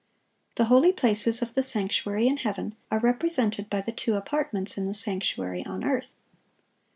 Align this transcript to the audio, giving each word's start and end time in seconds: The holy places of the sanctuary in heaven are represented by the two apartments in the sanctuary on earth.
The 0.55 0.65
holy 0.65 0.91
places 0.93 1.43
of 1.43 1.53
the 1.53 1.61
sanctuary 1.61 2.25
in 2.25 2.37
heaven 2.37 2.75
are 2.89 2.97
represented 2.97 3.69
by 3.69 3.81
the 3.81 3.91
two 3.91 4.15
apartments 4.15 4.75
in 4.75 4.87
the 4.87 4.95
sanctuary 4.95 5.63
on 5.63 5.83
earth. 5.83 6.15